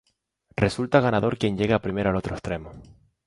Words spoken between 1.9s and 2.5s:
al otro